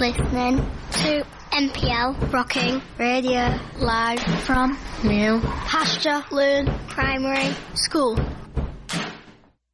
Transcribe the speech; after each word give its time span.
listening 0.00 0.58
to 0.92 1.26
NPL 1.50 2.32
Rocking 2.32 2.80
Radio 2.98 3.58
live 3.78 4.22
from 4.44 4.78
New 5.02 5.40
Pasture 5.40 6.24
Lane 6.30 6.72
Primary 6.86 7.52
School. 7.74 8.16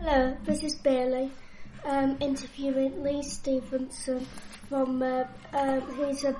Hello, 0.01 0.35
this 0.45 0.63
is 0.63 0.77
Bailey 0.77 1.31
um, 1.85 2.17
interviewing 2.21 3.03
Lee 3.03 3.23
Stephenson 3.23 4.27
from 4.71 5.03
uh, 5.03 5.25
um, 5.53 5.83
he's 5.99 6.25
a 6.25 6.35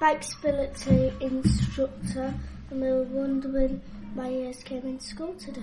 bikeability 0.00 1.20
instructor 1.20 2.34
and 2.70 2.80
we 2.80 2.88
were 2.88 3.02
wondering 3.02 3.82
why 4.14 4.30
he 4.30 4.44
has 4.46 4.62
came 4.62 4.86
in 4.86 4.98
school 4.98 5.34
today. 5.34 5.60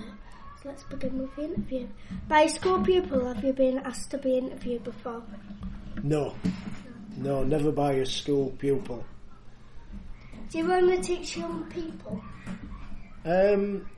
So 0.62 0.68
let's 0.68 0.84
begin 0.84 1.18
with 1.18 1.34
the 1.34 1.44
interview. 1.46 1.88
By 2.28 2.42
a 2.42 2.48
school 2.48 2.84
pupil, 2.84 3.26
have 3.26 3.42
you 3.42 3.52
been 3.52 3.78
asked 3.78 4.12
to 4.12 4.18
be 4.18 4.38
interviewed 4.38 4.84
before? 4.84 5.24
No. 6.04 6.34
No, 7.18 7.42
never 7.42 7.72
by 7.72 7.94
a 7.94 8.06
school 8.06 8.50
pupil. 8.58 9.04
Do 10.50 10.58
you 10.58 10.72
only 10.72 11.00
teach 11.00 11.36
young 11.36 11.64
people? 11.64 12.22
Um, 13.24 13.88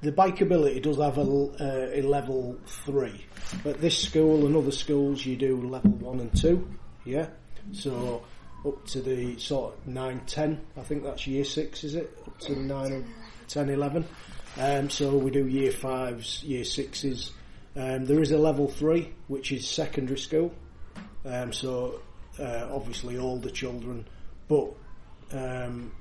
the 0.00 0.10
bikeability 0.10 0.82
does 0.82 0.98
have 0.98 1.18
a, 1.18 1.22
uh, 1.22 1.90
a 1.94 2.02
level 2.02 2.58
three. 2.66 3.24
At 3.64 3.80
this 3.80 3.96
school 3.96 4.44
and 4.44 4.56
other 4.56 4.72
schools, 4.72 5.24
you 5.24 5.36
do 5.36 5.56
level 5.68 5.92
one 5.92 6.20
and 6.20 6.36
two. 6.36 6.68
Yeah, 7.04 7.28
so 7.70 8.24
up 8.66 8.84
to 8.88 9.00
the 9.00 9.38
sort 9.38 9.74
of 9.74 9.86
nine, 9.86 10.20
ten. 10.26 10.60
I 10.76 10.80
think 10.80 11.04
that's 11.04 11.26
year 11.28 11.44
six, 11.44 11.84
is 11.84 11.94
it? 11.94 12.12
Up 12.26 12.38
to 12.40 12.58
nine, 12.58 12.92
and 12.92 13.04
10, 13.48 13.70
11. 13.70 14.04
Um, 14.58 14.90
so 14.90 15.16
we 15.16 15.30
do 15.30 15.46
year 15.46 15.70
fives, 15.70 16.42
year 16.42 16.64
sixes. 16.64 17.30
Um, 17.76 18.04
there 18.04 18.20
is 18.20 18.32
a 18.32 18.38
level 18.38 18.68
three, 18.68 19.12
which 19.28 19.52
is 19.52 19.66
secondary 19.66 20.18
school. 20.18 20.52
Um, 21.24 21.52
so 21.52 22.00
uh, 22.38 22.68
obviously 22.70 23.18
older 23.18 23.50
children, 23.50 24.06
but 24.48 24.72
um, 25.32 25.92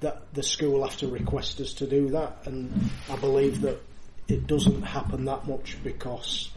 that 0.00 0.22
the 0.34 0.42
school 0.42 0.86
have 0.86 0.96
to 0.98 1.08
request 1.08 1.60
us 1.60 1.74
to 1.74 1.86
do 1.86 2.10
that, 2.10 2.38
and 2.46 2.90
I 3.10 3.16
believe 3.16 3.60
that 3.62 3.78
it 4.28 4.46
doesn't 4.46 4.82
happen 4.82 5.24
that 5.26 5.46
much 5.46 5.76
because 5.84 6.50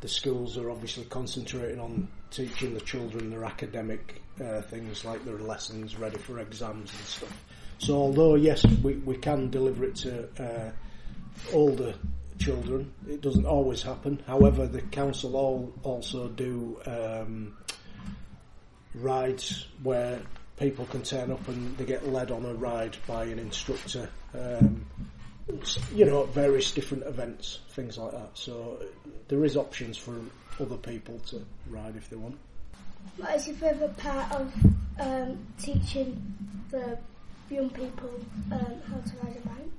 the 0.00 0.08
schools 0.08 0.58
are 0.58 0.70
obviously 0.70 1.04
concentrating 1.04 1.80
on 1.80 2.08
teaching 2.30 2.74
the 2.74 2.80
children 2.80 3.30
their 3.30 3.44
academic 3.44 4.20
uh, 4.44 4.60
things 4.62 5.04
like 5.04 5.24
their 5.24 5.38
lessons 5.38 5.96
ready 5.96 6.18
for 6.18 6.38
exams 6.40 6.92
and 6.92 7.04
stuff. 7.06 7.44
So 7.78 7.94
although 7.94 8.34
yes, 8.34 8.64
we, 8.82 8.94
we 8.96 9.16
can 9.16 9.50
deliver 9.50 9.84
it 9.84 9.96
to 9.96 10.28
uh, 10.38 10.70
older 11.52 11.94
children, 12.46 12.92
it 13.08 13.20
doesn't 13.20 13.44
always 13.44 13.82
happen. 13.82 14.22
However, 14.24 14.68
the 14.68 14.80
council 14.82 15.34
all 15.36 15.72
also 15.82 16.28
do 16.28 16.78
um, 16.86 17.56
rides 18.94 19.66
where 19.82 20.20
people 20.56 20.86
can 20.86 21.02
turn 21.02 21.32
up 21.32 21.46
and 21.48 21.76
they 21.76 21.84
get 21.84 22.08
led 22.08 22.30
on 22.30 22.46
a 22.46 22.54
ride 22.54 22.96
by 23.08 23.24
an 23.24 23.40
instructor. 23.40 24.08
Um, 24.32 24.86
you 25.94 26.04
know, 26.04 26.22
at 26.22 26.28
various 26.30 26.70
different 26.70 27.04
events, 27.04 27.60
things 27.70 27.98
like 27.98 28.12
that. 28.12 28.30
So 28.34 28.78
there 29.28 29.44
is 29.44 29.56
options 29.56 29.96
for 29.96 30.14
other 30.60 30.76
people 30.76 31.18
to 31.30 31.44
ride 31.68 31.96
if 31.96 32.08
they 32.10 32.16
want. 32.16 32.36
What 33.16 33.34
is 33.34 33.48
your 33.48 33.56
favourite 33.56 33.96
part 33.96 34.32
of 34.32 34.52
um, 35.00 35.38
teaching 35.58 36.20
the 36.70 36.98
young 37.50 37.70
people 37.70 38.10
um, 38.52 38.80
how 38.88 38.98
to 38.98 39.12
ride 39.22 39.36
a 39.36 39.48
bike? 39.48 39.76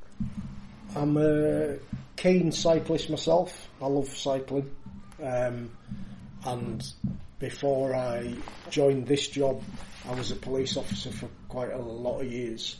I'm 0.95 1.17
a 1.17 1.77
keen 2.17 2.51
cyclist 2.51 3.09
myself. 3.09 3.69
I 3.81 3.87
love 3.87 4.09
cycling. 4.09 4.69
Um, 5.23 5.71
and 6.43 6.85
before 7.39 7.95
I 7.95 8.35
joined 8.69 9.07
this 9.07 9.27
job, 9.27 9.61
I 10.07 10.13
was 10.13 10.31
a 10.31 10.35
police 10.35 10.75
officer 10.77 11.11
for 11.11 11.29
quite 11.47 11.71
a 11.71 11.77
lot 11.77 12.21
of 12.21 12.31
years. 12.31 12.77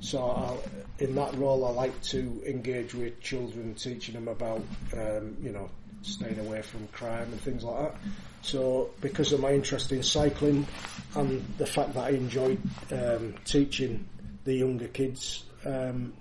So 0.00 0.22
I, 0.22 1.02
in 1.02 1.14
that 1.14 1.34
role, 1.36 1.64
I 1.64 1.70
like 1.70 2.02
to 2.04 2.42
engage 2.46 2.94
with 2.94 3.20
children, 3.20 3.74
teaching 3.74 4.14
them 4.14 4.28
about, 4.28 4.62
um, 4.94 5.36
you 5.42 5.52
know, 5.52 5.70
staying 6.02 6.38
away 6.38 6.62
from 6.62 6.86
crime 6.88 7.28
and 7.30 7.40
things 7.40 7.62
like 7.62 7.92
that. 7.92 8.00
So 8.42 8.90
because 9.00 9.32
of 9.32 9.40
my 9.40 9.52
interest 9.52 9.92
in 9.92 10.02
cycling 10.02 10.66
and 11.14 11.44
the 11.58 11.66
fact 11.66 11.94
that 11.94 12.04
I 12.04 12.10
enjoyed 12.10 12.60
um, 12.90 13.34
teaching 13.44 14.08
the 14.44 14.54
younger 14.54 14.88
kids, 14.88 15.44
um, 15.66 16.14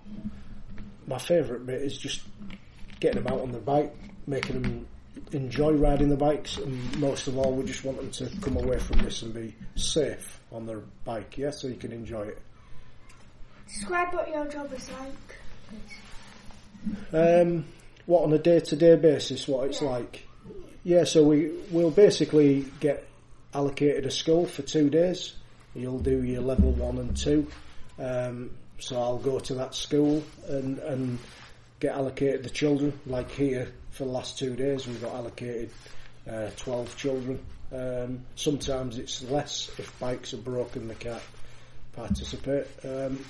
my 1.10 1.18
favourite 1.18 1.66
bit 1.66 1.82
is 1.82 1.98
just 1.98 2.22
getting 3.00 3.24
them 3.24 3.34
out 3.34 3.42
on 3.42 3.52
the 3.52 3.58
bike, 3.60 3.94
making 4.28 4.62
them 4.62 4.88
enjoy 5.32 5.72
riding 5.72 6.08
the 6.10 6.16
bikes, 6.16 6.58
and 6.58 7.00
most 7.00 7.28
of 7.28 7.38
all, 7.38 7.52
we 7.54 7.66
just 7.66 7.84
want 7.84 7.98
them 7.98 8.12
to 8.12 8.30
come 8.42 8.56
away 8.58 8.78
from 8.80 9.00
this 9.00 9.22
and 9.24 9.34
be 9.34 9.54
safe 9.76 10.40
on 10.52 10.66
their 10.66 10.82
bike, 11.04 11.38
yeah, 11.38 11.50
so 11.50 11.68
you 11.68 11.76
can 11.76 11.92
enjoy 11.92 12.22
it. 12.22 12.40
Describe 13.68 14.14
what 14.14 14.30
your 14.30 14.46
job 14.48 14.72
is 14.74 14.90
like. 15.00 15.36
Um, 17.14 17.66
what 18.06 18.24
on 18.24 18.34
a 18.34 18.38
day-to-day 18.38 18.96
basis, 18.98 19.48
what 19.48 19.68
it's 19.68 19.82
Yeah. 19.82 19.90
like? 19.90 20.24
Yeah, 20.84 21.04
so 21.04 21.24
we 21.24 21.52
will 21.72 21.92
basically 21.92 22.66
get 22.80 23.06
allocated 23.54 24.06
a 24.06 24.12
school 24.12 24.46
for 24.46 24.62
two 24.62 24.90
days. 24.90 25.34
You'll 25.76 26.00
do 26.00 26.24
your 26.24 26.42
level 26.42 26.72
one 26.72 26.98
and 26.98 27.16
two. 27.18 27.48
Um, 28.00 28.52
so 28.80 29.02
I'll 29.02 29.18
go 29.18 29.40
to 29.40 29.54
that 29.56 29.76
school 29.76 30.24
and, 30.48 30.80
and 30.80 31.20
get 31.80 31.96
allocated 31.96 32.44
the 32.44 32.50
children. 32.50 33.00
Like 33.06 33.32
here, 33.32 33.72
for 33.92 34.06
the 34.06 34.12
last 34.12 34.38
two 34.38 34.56
days, 34.56 34.88
we 34.88 34.96
got 34.96 35.14
allocated 35.14 35.72
uh, 36.30 36.50
12 36.58 36.98
children. 36.98 37.40
Um, 37.72 38.26
sometimes 38.36 38.98
it's 38.98 39.22
less 39.24 39.70
if 39.78 39.98
bikes 40.00 40.34
are 40.34 40.38
broken, 40.38 40.88
they 40.88 40.96
can't 40.96 41.22
participate. 41.94 42.66
Um, 42.84 43.24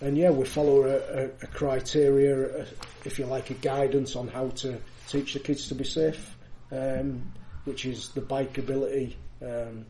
and 0.00 0.18
yeah, 0.18 0.30
we 0.30 0.44
follow 0.44 0.82
a, 0.84 0.96
a, 0.96 1.24
a 1.26 1.46
criteria, 1.46 2.62
a, 2.62 2.66
if 3.04 3.18
you 3.18 3.26
like, 3.26 3.50
a 3.50 3.54
guidance 3.54 4.16
on 4.16 4.28
how 4.28 4.48
to 4.48 4.78
teach 5.08 5.34
the 5.34 5.40
kids 5.40 5.68
to 5.68 5.74
be 5.74 5.84
safe, 5.84 6.36
um, 6.72 7.32
which 7.64 7.84
is 7.84 8.08
the 8.10 8.20
bikeability 8.20 9.14
um, 9.42 9.86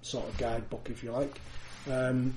sort 0.00 0.26
of 0.28 0.36
guidebook, 0.38 0.88
if 0.90 1.04
you 1.04 1.12
like. 1.12 1.40
Um, 1.90 2.34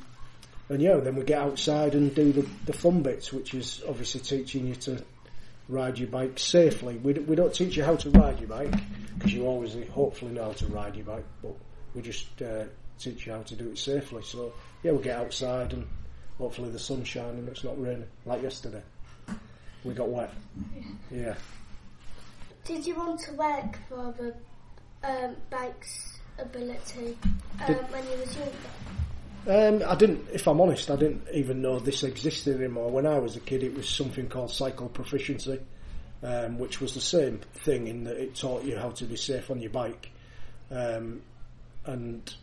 and 0.70 0.81
yeah, 0.81 0.96
then 0.98 1.16
we 1.16 1.24
get 1.24 1.40
outside 1.42 1.94
and 1.94 2.14
do 2.16 2.31
the, 2.31 2.48
the 2.66 2.74
fun 2.74 3.02
bits, 3.03 3.31
which 3.31 3.53
is 3.53 3.84
obviously 3.88 4.22
teaching 4.22 4.68
you 4.68 4.76
to 4.76 5.03
ride 5.70 5.98
your 5.98 6.08
bike 6.09 6.40
safely. 6.40 6.98
We, 6.98 7.14
d- 7.14 7.22
we 7.22 7.36
don't 7.36 7.53
teach 7.53 7.76
you 7.78 7.84
how 7.84 7.96
to 7.96 8.09
ride 8.12 8.40
your 8.40 8.50
bike 8.50 8.74
because 9.16 9.34
you 9.34 9.46
always 9.46 9.76
hopefully 9.92 10.31
know 10.31 10.46
how 10.46 10.53
to 10.53 10.68
ride 10.68 10.96
your 10.96 11.06
bike, 11.06 11.26
but 11.42 11.56
we 11.94 12.02
just 12.02 12.42
uh, 12.42 12.64
teach 13.00 13.26
you 13.26 13.34
how 13.34 13.42
to 13.44 13.56
do 13.56 13.70
it 13.70 13.78
safely. 13.78 14.24
So 14.24 14.53
yeah, 14.84 14.92
we 14.92 15.03
get 15.03 15.18
outside 15.20 15.74
and 15.74 15.88
hopefully 16.38 16.70
the 16.70 16.80
sun's 16.80 17.08
shining 17.08 17.40
and 17.40 17.50
it's 17.50 17.64
not 17.64 17.80
raining 17.82 18.08
like 18.26 18.42
yesterday. 18.42 18.82
We 19.84 19.94
got 19.94 20.09
wet. 20.09 20.34
Yeah. 21.12 21.36
Did 22.64 22.88
you 22.88 22.96
want 22.96 23.20
to 23.22 23.34
work 23.34 23.78
for 23.88 24.14
the 24.18 24.34
um, 25.08 25.36
bike's 25.52 26.20
ability 26.40 27.18
um, 27.68 27.76
when 27.76 28.03
you 28.06 28.18
was 28.20 28.36
younger? 28.36 28.52
Um, 29.47 29.83
I 29.85 29.94
didn't, 29.94 30.25
if 30.33 30.47
I'm 30.47 30.59
honest, 30.59 30.89
I 30.89 30.95
didn't 30.95 31.28
even 31.31 31.61
know 31.61 31.78
this 31.79 32.03
existed 32.03 32.57
anymore. 32.57 32.89
When 32.89 33.06
I 33.06 33.19
was 33.19 33.35
a 33.35 33.39
kid, 33.39 33.61
it 33.63 33.75
was 33.75 33.88
something 33.88 34.28
called 34.28 34.50
cycle 34.50 34.89
proficiency, 34.89 35.59
um, 36.23 36.57
which 36.57 36.81
was 36.81 36.95
the 36.95 37.01
same 37.01 37.39
thing 37.53 37.88
in 37.88 38.05
that 38.05 38.17
it 38.17 38.35
taught 38.35 38.63
you 38.63 38.75
how 38.75 38.89
to 38.91 39.05
be 39.05 39.16
safe 39.16 39.51
on 39.51 39.61
your 39.61 39.69
bike. 39.69 40.09
Um, 40.72 41.22
and 41.85 42.34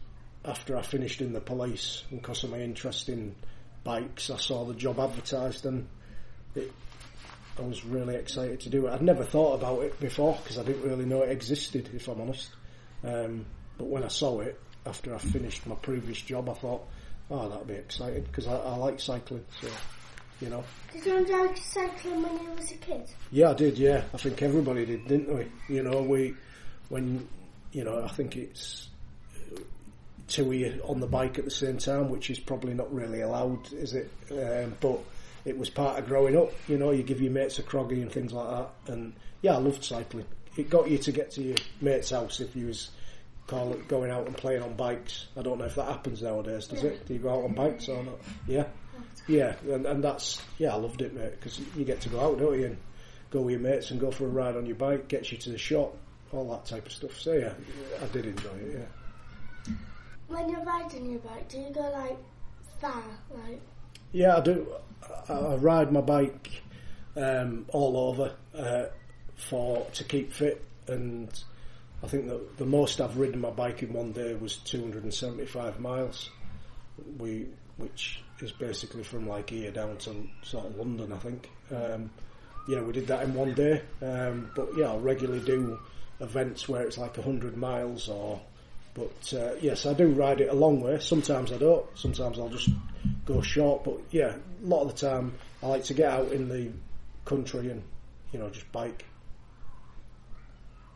after 0.44 0.76
I 0.76 0.82
finished 0.82 1.20
in 1.20 1.32
the 1.32 1.40
police, 1.40 2.04
because 2.08 2.44
of 2.44 2.50
my 2.50 2.60
interest 2.60 3.08
in 3.08 3.34
bikes, 3.82 4.30
I 4.30 4.36
saw 4.36 4.64
the 4.64 4.74
job 4.74 5.00
advertised 5.00 5.66
and 5.66 5.88
it, 6.54 6.70
I 7.58 7.62
was 7.62 7.84
really 7.84 8.14
excited 8.14 8.60
to 8.60 8.70
do 8.70 8.86
it. 8.86 8.92
I'd 8.92 9.02
never 9.02 9.24
thought 9.24 9.54
about 9.54 9.82
it 9.82 9.98
before 9.98 10.38
because 10.40 10.56
I 10.56 10.62
didn't 10.62 10.88
really 10.88 11.04
know 11.04 11.22
it 11.22 11.30
existed, 11.30 11.90
if 11.92 12.06
I'm 12.06 12.20
honest. 12.20 12.50
Um, 13.02 13.46
but 13.76 13.88
when 13.88 14.04
I 14.04 14.08
saw 14.08 14.38
it, 14.38 14.60
after 14.86 15.14
I 15.14 15.18
finished 15.18 15.66
my 15.66 15.74
previous 15.76 16.20
job, 16.20 16.48
I 16.48 16.54
thought, 16.54 16.86
oh, 17.30 17.48
that'd 17.48 17.66
be 17.66 17.74
exciting 17.74 18.22
because 18.22 18.46
I, 18.46 18.56
I 18.56 18.76
like 18.76 19.00
cycling. 19.00 19.44
So, 19.60 19.68
you 20.40 20.48
know, 20.48 20.64
Did 20.92 21.06
you 21.06 21.16
enjoy 21.18 21.54
cycling 21.54 22.22
when 22.22 22.42
you 22.42 22.50
was 22.56 22.70
a 22.72 22.76
kid? 22.76 23.08
yeah, 23.30 23.50
I 23.50 23.54
did. 23.54 23.78
Yeah, 23.78 24.02
I 24.12 24.16
think 24.16 24.42
everybody 24.42 24.84
did, 24.84 25.06
didn't 25.06 25.34
we? 25.34 25.46
You 25.74 25.82
know, 25.84 26.02
we 26.02 26.34
when 26.88 27.28
you 27.72 27.84
know, 27.84 28.02
I 28.04 28.08
think 28.08 28.36
it's 28.36 28.88
two 30.28 30.46
of 30.48 30.54
you 30.54 30.80
on 30.86 31.00
the 31.00 31.06
bike 31.06 31.38
at 31.38 31.44
the 31.44 31.50
same 31.50 31.78
time, 31.78 32.08
which 32.10 32.30
is 32.30 32.38
probably 32.38 32.74
not 32.74 32.92
really 32.92 33.20
allowed, 33.20 33.72
is 33.72 33.94
it? 33.94 34.10
Um, 34.30 34.74
but 34.80 34.98
it 35.44 35.56
was 35.56 35.68
part 35.70 35.98
of 35.98 36.06
growing 36.06 36.36
up. 36.36 36.52
You 36.68 36.78
know, 36.78 36.90
you 36.90 37.02
give 37.02 37.20
your 37.20 37.32
mates 37.32 37.58
a 37.58 37.62
croggy 37.62 38.02
and 38.02 38.10
things 38.10 38.32
like 38.32 38.48
that. 38.50 38.92
And 38.92 39.12
yeah, 39.42 39.54
I 39.54 39.58
loved 39.58 39.84
cycling. 39.84 40.26
It 40.56 40.70
got 40.70 40.90
you 40.90 40.98
to 40.98 41.12
get 41.12 41.30
to 41.32 41.42
your 41.42 41.56
mate's 41.80 42.10
house 42.10 42.40
if 42.40 42.54
you 42.54 42.66
was 42.66 42.90
call 43.46 43.72
it 43.72 43.88
going 43.88 44.10
out 44.10 44.26
and 44.26 44.36
playing 44.36 44.62
on 44.62 44.74
bikes. 44.74 45.26
I 45.36 45.42
don't 45.42 45.58
know 45.58 45.64
if 45.64 45.74
that 45.74 45.86
happens 45.86 46.22
nowadays, 46.22 46.66
does 46.66 46.84
it? 46.84 47.06
Do 47.06 47.14
you 47.14 47.20
go 47.20 47.30
out 47.30 47.44
on 47.44 47.54
bikes 47.54 47.88
or 47.88 48.02
not? 48.02 48.18
Yeah, 48.46 48.64
yeah, 49.26 49.54
and, 49.68 49.86
and 49.86 50.02
that's 50.02 50.40
yeah, 50.58 50.72
I 50.72 50.76
loved 50.76 51.02
it, 51.02 51.14
mate, 51.14 51.32
because 51.32 51.60
you 51.76 51.84
get 51.84 52.00
to 52.02 52.08
go 52.08 52.20
out, 52.20 52.38
don't 52.38 52.58
you, 52.58 52.66
and 52.66 52.78
go 53.30 53.40
with 53.40 53.52
your 53.52 53.60
mates 53.60 53.90
and 53.90 54.00
go 54.00 54.10
for 54.10 54.24
a 54.24 54.28
ride 54.28 54.56
on 54.56 54.66
your 54.66 54.76
bike, 54.76 55.08
gets 55.08 55.32
you 55.32 55.38
to 55.38 55.50
the 55.50 55.58
shop, 55.58 55.96
all 56.32 56.50
that 56.50 56.66
type 56.66 56.86
of 56.86 56.92
stuff. 56.92 57.18
So 57.18 57.32
yeah, 57.32 57.52
I 58.02 58.06
did 58.06 58.26
enjoy 58.26 58.50
it. 58.50 58.88
Yeah. 59.68 59.74
when 60.28 60.48
you're 60.48 60.64
riding 60.64 61.10
your 61.10 61.20
bike, 61.20 61.48
do 61.48 61.58
you 61.58 61.70
go 61.70 61.90
like 61.90 62.18
far? 62.80 63.02
Like 63.30 63.60
Yeah, 64.12 64.36
I 64.36 64.40
do. 64.40 64.66
I, 65.28 65.32
I 65.32 65.54
ride 65.56 65.92
my 65.92 66.00
bike 66.00 66.62
um, 67.16 67.66
all 67.68 67.96
over 67.96 68.34
uh, 68.56 68.86
for 69.34 69.86
to 69.94 70.04
keep 70.04 70.32
fit, 70.32 70.64
and 70.86 71.28
I 72.02 72.08
think 72.08 72.28
that 72.28 72.58
the 72.58 72.66
most 72.66 73.00
I've 73.00 73.16
ridden 73.16 73.40
my 73.40 73.50
bike 73.50 73.82
in 73.82 73.92
one 73.92 74.12
day 74.12 74.34
was 74.34 74.56
275 74.56 75.80
miles. 75.80 76.30
We, 77.18 77.46
which 77.76 78.22
is 78.40 78.52
basically 78.52 79.04
from 79.04 79.28
like 79.28 79.50
here 79.50 79.70
down 79.70 79.96
to 79.98 80.28
sort 80.42 80.66
of 80.66 80.76
London, 80.76 81.12
I 81.12 81.18
think. 81.18 81.48
Um, 81.70 82.10
yeah, 82.68 82.80
we 82.80 82.92
did 82.92 83.06
that 83.08 83.22
in 83.22 83.34
one 83.34 83.54
day. 83.54 83.82
Um, 84.02 84.50
but 84.54 84.68
yeah, 84.76 84.86
I'll 84.86 85.00
regularly 85.00 85.44
do 85.44 85.78
events 86.20 86.68
where 86.68 86.82
it's 86.82 86.98
like 86.98 87.16
100 87.16 87.56
miles 87.56 88.08
or. 88.08 88.40
But 88.94 89.34
uh, 89.34 89.54
yes, 89.60 89.86
I 89.86 89.94
do 89.94 90.08
ride 90.08 90.42
it 90.42 90.50
a 90.50 90.54
long 90.54 90.80
way. 90.82 90.98
Sometimes 91.00 91.50
I 91.50 91.56
don't. 91.56 91.86
Sometimes 91.96 92.38
I'll 92.38 92.50
just 92.50 92.68
go 93.24 93.40
short. 93.40 93.84
But 93.84 93.98
yeah, 94.10 94.34
a 94.34 94.66
lot 94.66 94.82
of 94.82 94.94
the 94.94 95.06
time 95.06 95.32
I 95.62 95.68
like 95.68 95.84
to 95.84 95.94
get 95.94 96.12
out 96.12 96.30
in 96.30 96.48
the 96.48 96.70
country 97.24 97.70
and 97.70 97.82
you 98.32 98.38
know 98.38 98.50
just 98.50 98.70
bike. 98.70 99.06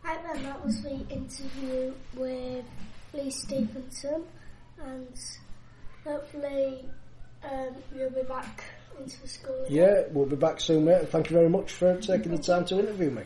Right 0.06 0.22
then, 0.22 0.44
that 0.44 0.64
was 0.64 0.82
the 0.82 1.00
interview 1.08 1.92
with 2.14 2.64
Lee 3.12 3.28
Stephenson, 3.28 4.22
and 4.80 5.20
hopefully 6.04 6.84
um, 7.42 7.74
you'll 7.92 8.10
be 8.10 8.22
back 8.22 8.62
into 9.00 9.20
the 9.20 9.26
school. 9.26 9.66
Yeah, 9.68 10.02
we'll 10.12 10.26
be 10.26 10.36
back 10.36 10.60
soon, 10.60 10.84
mate. 10.84 11.08
Thank 11.08 11.28
you 11.30 11.36
very 11.36 11.48
much 11.48 11.72
for 11.72 12.00
taking 12.00 12.30
the 12.30 12.40
time 12.40 12.64
to 12.66 12.78
interview 12.78 13.10
me. 13.10 13.22